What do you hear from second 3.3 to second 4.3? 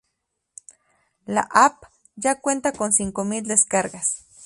descargas.